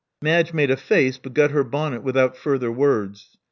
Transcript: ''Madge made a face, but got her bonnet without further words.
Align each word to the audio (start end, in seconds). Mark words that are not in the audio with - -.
''Madge 0.23 0.51
made 0.51 0.71
a 0.71 0.77
face, 0.77 1.19
but 1.19 1.35
got 1.35 1.51
her 1.51 1.63
bonnet 1.63 2.01
without 2.01 2.35
further 2.35 2.71
words. 2.71 3.37